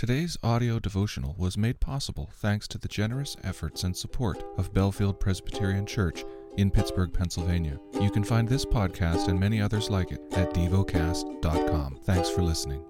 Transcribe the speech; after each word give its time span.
Today's 0.00 0.38
audio 0.42 0.78
devotional 0.78 1.34
was 1.36 1.58
made 1.58 1.78
possible 1.78 2.30
thanks 2.32 2.66
to 2.68 2.78
the 2.78 2.88
generous 2.88 3.36
efforts 3.44 3.84
and 3.84 3.94
support 3.94 4.42
of 4.56 4.72
Bellefield 4.72 5.20
Presbyterian 5.20 5.84
Church 5.84 6.24
in 6.56 6.70
Pittsburgh, 6.70 7.12
Pennsylvania. 7.12 7.78
You 8.00 8.10
can 8.10 8.24
find 8.24 8.48
this 8.48 8.64
podcast 8.64 9.28
and 9.28 9.38
many 9.38 9.60
others 9.60 9.90
like 9.90 10.10
it 10.10 10.22
at 10.32 10.54
devocast.com. 10.54 11.98
Thanks 12.04 12.30
for 12.30 12.40
listening. 12.40 12.82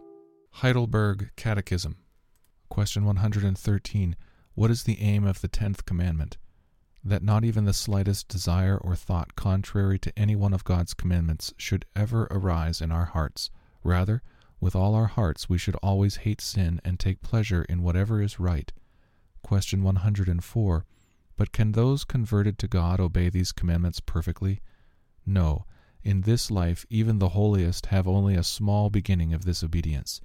Heidelberg 0.52 1.32
Catechism. 1.34 1.96
Question 2.68 3.04
113. 3.04 4.14
What 4.54 4.70
is 4.70 4.84
the 4.84 5.00
aim 5.00 5.26
of 5.26 5.40
the 5.40 5.48
tenth 5.48 5.84
commandment? 5.84 6.38
That 7.02 7.24
not 7.24 7.44
even 7.44 7.64
the 7.64 7.72
slightest 7.72 8.28
desire 8.28 8.78
or 8.78 8.94
thought 8.94 9.34
contrary 9.34 9.98
to 9.98 10.16
any 10.16 10.36
one 10.36 10.52
of 10.52 10.62
God's 10.62 10.94
commandments 10.94 11.52
should 11.56 11.86
ever 11.96 12.28
arise 12.30 12.80
in 12.80 12.92
our 12.92 13.06
hearts. 13.06 13.50
Rather, 13.82 14.22
with 14.60 14.76
all 14.76 14.94
our 14.94 15.06
hearts 15.06 15.48
we 15.48 15.58
should 15.58 15.76
always 15.76 16.16
hate 16.16 16.40
sin 16.40 16.80
and 16.84 16.98
take 16.98 17.22
pleasure 17.22 17.62
in 17.62 17.82
whatever 17.82 18.20
is 18.20 18.38
right. 18.38 18.72
Question 19.42 19.82
104. 19.82 20.86
But 21.36 21.52
can 21.52 21.72
those 21.72 22.04
converted 22.04 22.58
to 22.58 22.68
God 22.68 23.00
obey 23.00 23.30
these 23.30 23.52
commandments 23.52 24.00
perfectly? 24.00 24.60
No. 25.24 25.64
In 26.02 26.22
this 26.22 26.50
life 26.50 26.84
even 26.90 27.18
the 27.18 27.30
holiest 27.30 27.86
have 27.86 28.06
only 28.06 28.34
a 28.34 28.44
small 28.44 28.90
beginning 28.90 29.32
of 29.32 29.44
this 29.44 29.64
obedience. 29.64 30.20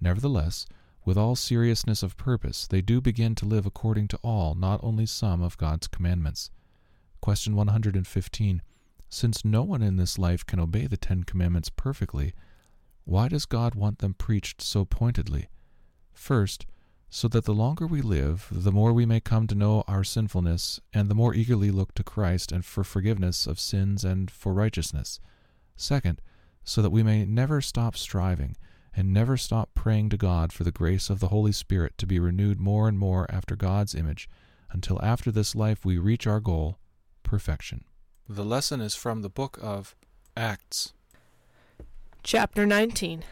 Nevertheless, 0.00 0.66
with 1.04 1.16
all 1.16 1.36
seriousness 1.36 2.02
of 2.02 2.16
purpose, 2.16 2.66
they 2.66 2.80
do 2.80 3.00
begin 3.00 3.36
to 3.36 3.46
live 3.46 3.64
according 3.64 4.08
to 4.08 4.18
all, 4.24 4.56
not 4.56 4.80
only 4.82 5.06
some, 5.06 5.40
of 5.40 5.56
God's 5.56 5.86
commandments. 5.86 6.50
Question 7.20 7.54
115. 7.54 8.62
Since 9.08 9.44
no 9.44 9.62
one 9.62 9.82
in 9.82 9.96
this 9.96 10.18
life 10.18 10.44
can 10.44 10.58
obey 10.58 10.88
the 10.88 10.96
Ten 10.96 11.22
Commandments 11.22 11.70
perfectly, 11.70 12.34
why 13.06 13.28
does 13.28 13.46
God 13.46 13.76
want 13.76 14.00
them 14.00 14.14
preached 14.14 14.60
so 14.60 14.84
pointedly? 14.84 15.48
First, 16.12 16.66
so 17.08 17.28
that 17.28 17.44
the 17.44 17.54
longer 17.54 17.86
we 17.86 18.02
live, 18.02 18.48
the 18.50 18.72
more 18.72 18.92
we 18.92 19.06
may 19.06 19.20
come 19.20 19.46
to 19.46 19.54
know 19.54 19.84
our 19.86 20.02
sinfulness, 20.02 20.80
and 20.92 21.08
the 21.08 21.14
more 21.14 21.32
eagerly 21.32 21.70
look 21.70 21.94
to 21.94 22.02
Christ 22.02 22.50
and 22.50 22.64
for 22.64 22.82
forgiveness 22.82 23.46
of 23.46 23.60
sins 23.60 24.04
and 24.04 24.28
for 24.28 24.52
righteousness. 24.52 25.20
Second, 25.76 26.20
so 26.64 26.82
that 26.82 26.90
we 26.90 27.04
may 27.04 27.24
never 27.24 27.60
stop 27.60 27.96
striving, 27.96 28.56
and 28.94 29.12
never 29.12 29.36
stop 29.36 29.70
praying 29.74 30.08
to 30.08 30.16
God 30.16 30.52
for 30.52 30.64
the 30.64 30.72
grace 30.72 31.08
of 31.08 31.20
the 31.20 31.28
Holy 31.28 31.52
Spirit 31.52 31.96
to 31.98 32.06
be 32.06 32.18
renewed 32.18 32.58
more 32.58 32.88
and 32.88 32.98
more 32.98 33.30
after 33.30 33.54
God's 33.54 33.94
image, 33.94 34.28
until 34.72 35.00
after 35.00 35.30
this 35.30 35.54
life 35.54 35.84
we 35.84 35.96
reach 35.96 36.26
our 36.26 36.40
goal, 36.40 36.80
perfection. 37.22 37.84
The 38.28 38.44
lesson 38.44 38.80
is 38.80 38.96
from 38.96 39.22
the 39.22 39.30
book 39.30 39.60
of 39.62 39.94
Acts. 40.36 40.92
Chapter 42.26 42.66
19 42.66 43.22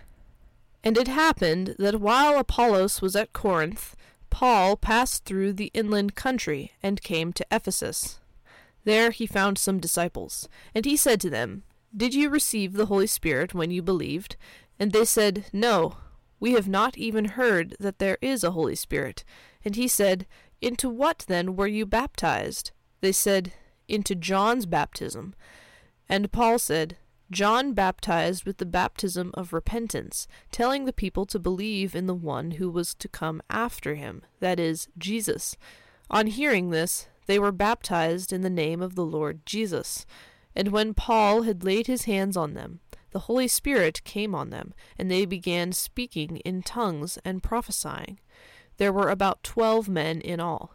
And 0.84 0.97
it 0.97 1.09
happened 1.09 1.75
that 1.81 2.00
while 2.00 2.39
Apollos 2.39 3.03
was 3.03 3.17
at 3.17 3.33
Corinth, 3.33 3.97
Paul 4.31 4.77
passed 4.77 5.25
through 5.25 5.55
the 5.55 5.73
inland 5.75 6.14
country 6.14 6.75
and 6.81 7.03
came 7.03 7.33
to 7.33 7.47
Ephesus. 7.50 8.20
There 8.84 9.11
he 9.11 9.27
found 9.27 9.59
some 9.59 9.81
disciples, 9.81 10.48
and 10.77 10.84
he 10.84 10.97
said 10.97 11.20
to 11.22 11.28
them, 11.28 11.65
Did 11.97 12.15
you 12.15 12.31
receive 12.31 12.75
the 12.75 12.87
Holy 12.87 13.09
Spirit 13.09 13.53
when 13.53 13.72
you 13.72 13.83
believed? 13.83 14.37
And 14.78 14.92
they 14.92 15.05
said, 15.05 15.47
No, 15.53 15.97
we 16.39 16.53
have 16.53 16.69
not 16.69 16.97
even 16.97 17.25
heard 17.25 17.77
that 17.81 17.98
there 17.98 18.19
is 18.22 18.45
a 18.45 18.53
Holy 18.53 18.77
Spirit. 18.77 19.25
And 19.65 19.75
he 19.75 19.89
said, 19.89 20.25
Into 20.61 20.89
what 20.89 21.25
then 21.27 21.56
were 21.56 21.67
you 21.67 21.84
baptized? 21.84 22.70
They 23.00 23.11
said, 23.11 23.55
Into 23.89 24.15
John's 24.15 24.67
baptism. 24.67 25.34
And 26.09 26.31
Paul 26.31 26.61
said, 26.61 26.97
John 27.30 27.72
baptized 27.72 28.44
with 28.44 28.58
the 28.58 28.67
baptism 28.67 29.30
of 29.34 29.53
repentance, 29.53 30.28
telling 30.53 30.84
the 30.84 30.92
people 30.92 31.27
to 31.27 31.39
believe 31.39 31.94
in 31.94 32.06
the 32.06 32.14
one 32.14 32.53
who 32.53 32.70
was 32.70 32.94
to 32.94 33.08
come 33.08 33.42
after 33.48 33.94
him, 33.94 34.22
that 34.41 34.61
is, 34.61 34.89
Jesus. 34.98 35.56
On 36.11 36.27
hearing 36.27 36.70
this, 36.70 37.08
they 37.27 37.39
were 37.39 37.53
baptized 37.53 38.33
in 38.33 38.42
the 38.42 38.50
name 38.50 38.83
of 38.83 38.94
the 38.94 39.05
Lord 39.05 39.44
Jesus. 39.47 40.05
And 40.55 40.69
when 40.69 40.94
Paul 40.94 41.43
had 41.43 41.65
laid 41.65 41.87
his 41.87 42.04
hands 42.04 42.37
on 42.37 42.54
them, 42.54 42.81
the 43.10 43.21
Holy 43.21 43.49
Spirit 43.49 44.04
came 44.04 44.34
on 44.34 44.50
them, 44.50 44.75
and 44.99 45.10
they 45.10 45.25
began 45.25 45.72
speaking 45.72 46.37
in 46.38 46.62
tongues 46.62 47.19
and 47.25 47.43
prophesying. 47.43 48.19
There 48.76 48.93
were 48.93 49.09
about 49.09 49.43
twelve 49.43 49.88
men 49.88 50.20
in 50.20 50.41
all. 50.41 50.75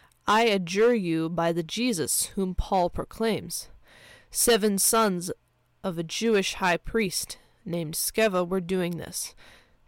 I 0.27 0.43
adjure 0.43 0.93
you 0.93 1.29
by 1.29 1.51
the 1.51 1.63
Jesus 1.63 2.27
whom 2.35 2.55
Paul 2.55 2.89
proclaims. 2.89 3.69
Seven 4.29 4.77
sons 4.77 5.31
of 5.83 5.97
a 5.97 6.03
Jewish 6.03 6.55
high 6.55 6.77
priest 6.77 7.37
named 7.65 7.95
Sceva 7.95 8.47
were 8.47 8.61
doing 8.61 8.97
this. 8.97 9.35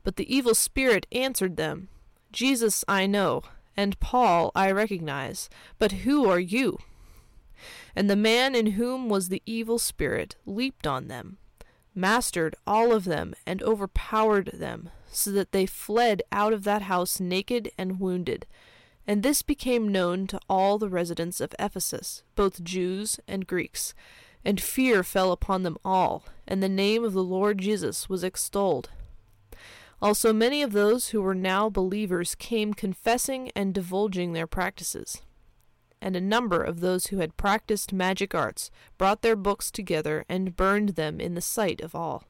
But 0.03 0.17
the 0.17 0.35
evil 0.35 0.55
spirit 0.55 1.07
answered 1.11 1.55
them, 1.55 1.87
Jesus 2.31 2.83
I 2.87 3.05
know, 3.05 3.43
and 3.77 3.99
Paul 3.99 4.51
I 4.55 4.71
recognize, 4.71 5.49
but 5.79 5.91
who 6.03 6.29
are 6.29 6.39
you? 6.39 6.79
And 7.95 8.09
the 8.09 8.15
man 8.15 8.55
in 8.55 8.71
whom 8.71 9.07
was 9.07 9.29
the 9.29 9.41
evil 9.45 9.79
spirit 9.79 10.35
leaped 10.45 10.85
on 10.85 11.07
them, 11.07 11.37
mastered 11.95 12.55
all 12.67 12.91
of 12.91 13.05
them, 13.05 13.33
and 13.45 13.63
overpowered 13.63 14.51
them, 14.53 14.89
so 15.09 15.31
that 15.31 15.51
they 15.51 15.65
fled 15.65 16.21
out 16.31 16.53
of 16.53 16.63
that 16.63 16.83
house 16.83 17.19
naked 17.19 17.71
and 17.77 17.99
wounded. 17.99 18.45
And 19.05 19.21
this 19.21 19.41
became 19.41 19.91
known 19.91 20.27
to 20.27 20.39
all 20.49 20.77
the 20.77 20.89
residents 20.89 21.41
of 21.41 21.53
Ephesus, 21.59 22.23
both 22.35 22.63
Jews 22.63 23.19
and 23.27 23.45
Greeks. 23.47 23.93
And 24.45 24.59
fear 24.59 25.03
fell 25.03 25.31
upon 25.31 25.63
them 25.63 25.77
all, 25.85 26.25
and 26.47 26.61
the 26.61 26.69
name 26.69 27.03
of 27.03 27.13
the 27.13 27.23
Lord 27.23 27.59
Jesus 27.59 28.09
was 28.09 28.23
extolled. 28.23 28.89
Also, 30.01 30.33
many 30.33 30.61
of 30.61 30.73
those 30.73 31.09
who 31.09 31.21
were 31.21 31.35
now 31.35 31.69
believers 31.69 32.35
came 32.35 32.73
confessing 32.73 33.51
and 33.55 33.73
divulging 33.73 34.33
their 34.33 34.47
practices. 34.47 35.21
And 36.01 36.17
a 36.17 36.21
number 36.21 36.61
of 36.61 36.81
those 36.81 37.07
who 37.07 37.19
had 37.19 37.37
practiced 37.37 37.93
magic 37.93 38.35
arts 38.35 38.69
brought 38.97 39.21
their 39.21 39.37
books 39.37 39.71
together 39.71 40.25
and 40.27 40.57
burned 40.57 40.89
them 40.89 41.21
in 41.21 41.35
the 41.35 41.41
sight 41.41 41.79
of 41.79 41.95
all. 41.95 42.25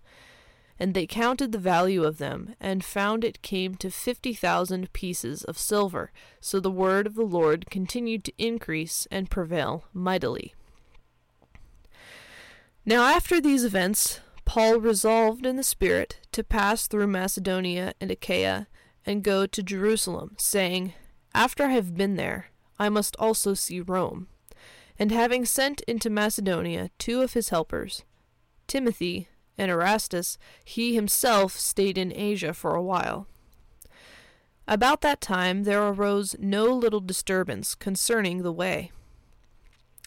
And 0.79 0.93
they 0.93 1.05
counted 1.05 1.51
the 1.51 1.59
value 1.59 2.03
of 2.03 2.17
them, 2.17 2.55
and 2.59 2.83
found 2.83 3.23
it 3.23 3.41
came 3.41 3.75
to 3.75 3.91
fifty 3.91 4.33
thousand 4.33 4.91
pieces 4.91 5.43
of 5.43 5.57
silver. 5.57 6.11
So 6.39 6.59
the 6.59 6.71
word 6.71 7.07
of 7.07 7.15
the 7.15 7.23
Lord 7.23 7.69
continued 7.69 8.23
to 8.25 8.33
increase 8.37 9.07
and 9.11 9.29
prevail 9.29 9.85
mightily. 9.93 10.55
Now 12.85 13.03
after 13.03 13.39
these 13.39 13.63
events, 13.63 14.19
Paul 14.45 14.79
resolved 14.79 15.45
in 15.45 15.55
the 15.55 15.63
Spirit 15.63 16.19
to 16.33 16.43
pass 16.43 16.87
through 16.87 17.07
Macedonia 17.07 17.93
and 18.01 18.11
Achaia, 18.11 18.67
and 19.05 19.23
go 19.23 19.45
to 19.45 19.63
Jerusalem, 19.63 20.35
saying, 20.37 20.93
After 21.33 21.65
I 21.65 21.69
have 21.69 21.95
been 21.95 22.15
there, 22.15 22.47
I 22.79 22.89
must 22.89 23.15
also 23.17 23.53
see 23.53 23.79
Rome. 23.79 24.27
And 24.99 25.11
having 25.11 25.45
sent 25.45 25.81
into 25.81 26.09
Macedonia 26.09 26.89
two 26.97 27.21
of 27.21 27.33
his 27.33 27.49
helpers, 27.49 28.03
Timothy 28.67 29.27
and 29.57 29.69
Erastus, 29.69 30.37
he 30.63 30.95
himself 30.95 31.57
stayed 31.57 31.97
in 31.97 32.13
Asia 32.13 32.53
for 32.53 32.75
a 32.75 32.81
while. 32.81 33.27
About 34.67 35.01
that 35.01 35.19
time 35.21 35.63
there 35.63 35.85
arose 35.85 36.35
no 36.39 36.65
little 36.65 37.01
disturbance 37.01 37.75
concerning 37.75 38.43
the 38.43 38.51
way. 38.51 38.91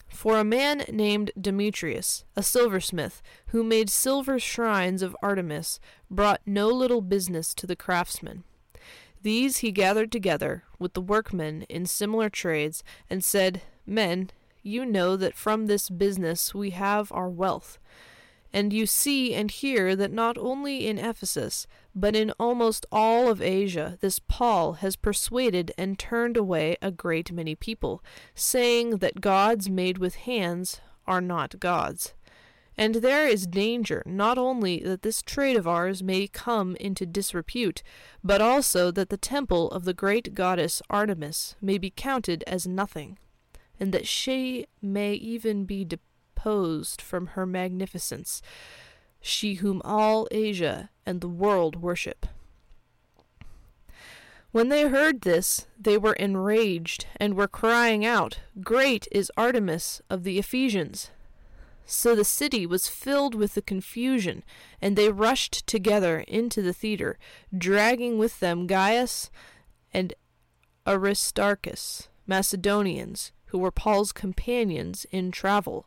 For 0.08 0.38
a 0.38 0.44
man 0.44 0.84
named 0.90 1.30
Demetrius, 1.38 2.24
a 2.34 2.42
silversmith, 2.42 3.22
who 3.48 3.62
made 3.62 3.90
silver 3.90 4.38
shrines 4.38 5.02
of 5.02 5.16
Artemis, 5.22 5.78
brought 6.10 6.40
no 6.46 6.68
little 6.68 7.02
business 7.02 7.52
to 7.54 7.66
the 7.66 7.76
craftsmen. 7.76 8.44
These 9.20 9.58
he 9.58 9.72
gathered 9.72 10.10
together 10.10 10.64
with 10.78 10.94
the 10.94 11.00
workmen 11.00 11.62
in 11.68 11.84
similar 11.84 12.30
trades, 12.30 12.82
and 13.10 13.24
said, 13.24 13.62
Men, 13.84 14.30
you 14.62 14.86
know 14.86 15.16
that 15.16 15.34
from 15.34 15.66
this 15.66 15.90
business 15.90 16.54
we 16.54 16.70
have 16.70 17.12
our 17.12 17.28
wealth. 17.28 17.78
And 18.56 18.72
you 18.72 18.86
see 18.86 19.34
and 19.34 19.50
hear 19.50 19.94
that 19.96 20.10
not 20.10 20.38
only 20.38 20.86
in 20.86 20.96
Ephesus, 20.96 21.66
but 21.94 22.16
in 22.16 22.30
almost 22.40 22.86
all 22.90 23.28
of 23.28 23.42
Asia, 23.42 23.98
this 24.00 24.18
Paul 24.18 24.72
has 24.80 24.96
persuaded 24.96 25.72
and 25.76 25.98
turned 25.98 26.38
away 26.38 26.78
a 26.80 26.90
great 26.90 27.30
many 27.30 27.54
people, 27.54 28.02
saying 28.34 28.96
that 29.00 29.20
gods 29.20 29.68
made 29.68 29.98
with 29.98 30.14
hands 30.14 30.80
are 31.06 31.20
not 31.20 31.60
gods. 31.60 32.14
And 32.78 32.94
there 32.94 33.28
is 33.28 33.46
danger 33.46 34.02
not 34.06 34.38
only 34.38 34.78
that 34.78 35.02
this 35.02 35.20
trade 35.20 35.56
of 35.56 35.68
ours 35.68 36.02
may 36.02 36.26
come 36.26 36.76
into 36.76 37.04
disrepute, 37.04 37.82
but 38.24 38.40
also 38.40 38.90
that 38.90 39.10
the 39.10 39.18
temple 39.18 39.70
of 39.70 39.84
the 39.84 39.92
great 39.92 40.32
goddess 40.32 40.80
Artemis 40.88 41.56
may 41.60 41.76
be 41.76 41.92
counted 41.94 42.42
as 42.46 42.66
nothing, 42.66 43.18
and 43.78 43.92
that 43.92 44.06
she 44.06 44.64
may 44.80 45.12
even 45.12 45.66
be 45.66 45.84
from 46.46 47.26
her 47.28 47.44
magnificence, 47.44 48.40
she 49.20 49.54
whom 49.54 49.82
all 49.84 50.28
Asia 50.30 50.90
and 51.04 51.20
the 51.20 51.28
world 51.28 51.82
worship. 51.82 52.26
When 54.52 54.68
they 54.68 54.88
heard 54.88 55.22
this, 55.22 55.66
they 55.78 55.98
were 55.98 56.12
enraged, 56.12 57.06
and 57.16 57.34
were 57.34 57.48
crying 57.48 58.06
out, 58.06 58.38
Great 58.62 59.08
is 59.10 59.32
Artemis 59.36 60.00
of 60.08 60.22
the 60.22 60.38
Ephesians! 60.38 61.10
So 61.84 62.14
the 62.14 62.24
city 62.24 62.64
was 62.64 62.88
filled 62.88 63.34
with 63.34 63.54
the 63.54 63.62
confusion, 63.62 64.44
and 64.80 64.94
they 64.94 65.10
rushed 65.10 65.66
together 65.66 66.20
into 66.28 66.62
the 66.62 66.72
theatre, 66.72 67.18
dragging 67.56 68.18
with 68.18 68.38
them 68.38 68.68
Gaius 68.68 69.30
and 69.92 70.14
Aristarchus, 70.86 72.08
Macedonians, 72.26 73.32
who 73.46 73.58
were 73.58 73.72
Paul's 73.72 74.12
companions 74.12 75.06
in 75.10 75.32
travel. 75.32 75.86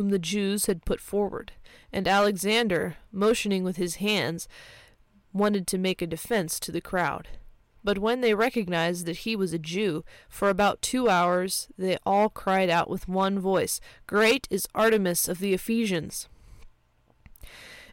whom 0.00 0.08
the 0.08 0.18
Jews 0.18 0.64
had 0.64 0.86
put 0.86 0.98
forward, 0.98 1.52
and 1.92 2.08
Alexander, 2.08 2.96
motioning 3.12 3.62
with 3.62 3.76
his 3.76 3.96
hands, 3.96 4.48
wanted 5.30 5.66
to 5.66 5.76
make 5.76 6.00
a 6.00 6.06
defense 6.06 6.58
to 6.60 6.72
the 6.72 6.80
crowd. 6.80 7.28
But 7.84 7.98
when 7.98 8.22
they 8.22 8.32
recognized 8.32 9.04
that 9.04 9.18
he 9.28 9.36
was 9.36 9.52
a 9.52 9.58
Jew, 9.58 10.02
for 10.26 10.48
about 10.48 10.80
two 10.80 11.10
hours 11.10 11.68
they 11.76 11.98
all 12.06 12.30
cried 12.30 12.70
out 12.70 12.88
with 12.88 13.08
one 13.08 13.38
voice, 13.38 13.78
Great 14.06 14.48
is 14.48 14.66
Artemis 14.74 15.28
of 15.28 15.38
the 15.38 15.52
Ephesians! 15.52 16.30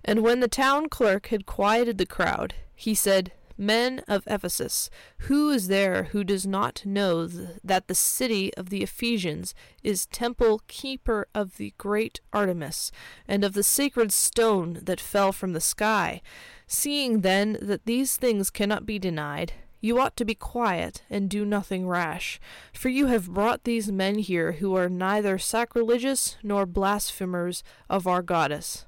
And 0.06 0.22
when 0.22 0.40
the 0.40 0.48
town 0.48 0.88
clerk 0.88 1.28
had 1.28 1.46
quieted 1.46 1.98
the 1.98 2.06
crowd, 2.06 2.56
he 2.74 2.96
said, 2.96 3.34
Men 3.58 4.04
of 4.08 4.24
Ephesus, 4.28 4.90
who 5.22 5.50
is 5.50 5.68
there 5.68 6.04
who 6.12 6.24
does 6.24 6.46
not 6.46 6.86
know 6.86 7.28
th- 7.28 7.50
that 7.64 7.88
the 7.88 7.96
city 7.96 8.54
of 8.54 8.70
the 8.70 8.84
Ephesians 8.84 9.56
is 9.84 10.06
temple 10.06 10.62
keeper 10.68 11.28
of 11.34 11.58
the 11.58 11.74
great 11.78 12.20
Artemis, 12.32 12.92
and 13.28 13.44
of 13.44 13.54
the 13.54 13.64
sacred 13.64 14.12
stone 14.12 14.80
that 14.84 15.02
fell 15.02 15.32
from 15.32 15.54
the 15.54 15.62
sky? 15.62 16.22
Seeing 16.68 17.22
then 17.22 17.58
that 17.62 17.86
these 17.86 18.16
things 18.16 18.50
cannot 18.50 18.86
be 18.86 19.00
denied, 19.00 19.54
you 19.80 20.00
ought 20.00 20.16
to 20.18 20.26
be 20.26 20.36
quiet 20.36 21.04
and 21.10 21.30
do 21.30 21.46
nothing 21.46 21.88
rash, 21.88 22.40
for 22.74 22.90
you 22.90 23.08
have 23.08 23.34
brought 23.34 23.64
these 23.64 23.92
men 23.92 24.20
here 24.20 24.54
who 24.54 24.76
are 24.76 24.90
neither 24.90 25.38
sacrilegious 25.38 26.38
nor 26.44 26.66
blasphemers 26.66 27.64
of 27.90 28.08
our 28.08 28.22
goddess. 28.22 28.86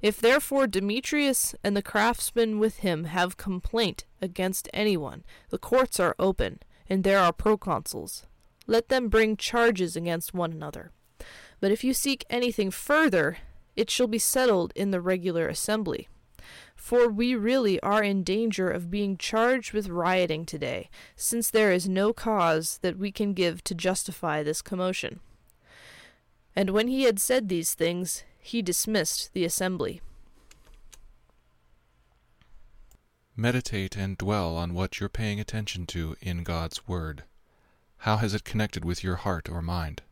If 0.00 0.20
therefore 0.20 0.66
Demetrius 0.66 1.54
and 1.64 1.76
the 1.76 1.82
craftsmen 1.82 2.58
with 2.58 2.78
him 2.78 3.04
have 3.04 3.36
complaint 3.36 4.04
against 4.22 4.68
anyone, 4.72 5.24
the 5.50 5.58
courts 5.58 5.98
are 5.98 6.14
open, 6.18 6.60
and 6.88 7.02
there 7.02 7.18
are 7.18 7.32
proconsuls. 7.32 8.22
Let 8.66 8.88
them 8.88 9.08
bring 9.08 9.36
charges 9.36 9.96
against 9.96 10.34
one 10.34 10.52
another. 10.52 10.92
But 11.60 11.72
if 11.72 11.82
you 11.82 11.94
seek 11.94 12.24
anything 12.30 12.70
further, 12.70 13.38
it 13.74 13.90
shall 13.90 14.06
be 14.06 14.18
settled 14.18 14.72
in 14.76 14.92
the 14.92 15.00
regular 15.00 15.48
assembly. 15.48 16.08
For 16.76 17.08
we 17.08 17.34
really 17.34 17.80
are 17.80 18.02
in 18.02 18.22
danger 18.22 18.70
of 18.70 18.90
being 18.90 19.16
charged 19.16 19.72
with 19.72 19.88
rioting 19.88 20.46
today, 20.46 20.90
since 21.16 21.50
there 21.50 21.72
is 21.72 21.88
no 21.88 22.12
cause 22.12 22.78
that 22.82 22.98
we 22.98 23.10
can 23.10 23.32
give 23.34 23.64
to 23.64 23.74
justify 23.74 24.42
this 24.42 24.62
commotion. 24.62 25.20
And 26.54 26.70
when 26.70 26.88
he 26.88 27.02
had 27.02 27.20
said 27.20 27.48
these 27.48 27.74
things, 27.74 28.24
he 28.40 28.62
dismissed 28.62 29.32
the 29.32 29.44
assembly. 29.44 30.00
Meditate 33.36 33.96
and 33.96 34.18
dwell 34.18 34.56
on 34.56 34.74
what 34.74 34.98
you're 34.98 35.08
paying 35.08 35.38
attention 35.38 35.86
to 35.86 36.16
in 36.20 36.42
God's 36.42 36.88
Word. 36.88 37.24
How 37.98 38.16
has 38.16 38.34
it 38.34 38.44
connected 38.44 38.84
with 38.84 39.04
your 39.04 39.16
heart 39.16 39.48
or 39.48 39.62
mind? 39.62 40.02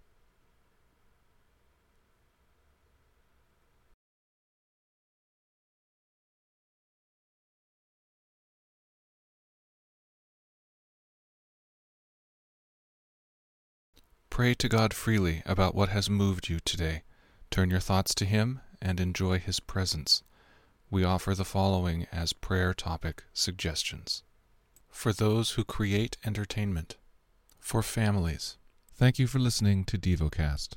Pray 14.36 14.52
to 14.52 14.68
God 14.68 14.92
freely 14.92 15.42
about 15.46 15.74
what 15.74 15.88
has 15.88 16.10
moved 16.10 16.50
you 16.50 16.60
today. 16.60 17.02
Turn 17.56 17.70
your 17.70 17.80
thoughts 17.80 18.14
to 18.16 18.26
Him 18.26 18.60
and 18.82 19.00
enjoy 19.00 19.38
His 19.38 19.60
presence. 19.60 20.22
We 20.90 21.04
offer 21.04 21.34
the 21.34 21.42
following 21.42 22.06
as 22.12 22.34
prayer 22.34 22.74
topic 22.74 23.24
suggestions 23.32 24.22
for 24.90 25.10
those 25.14 25.52
who 25.52 25.64
create 25.64 26.18
entertainment, 26.22 26.98
for 27.58 27.82
families. 27.82 28.58
Thank 28.94 29.18
you 29.18 29.26
for 29.26 29.38
listening 29.38 29.84
to 29.84 29.96
DevoCast. 29.96 30.74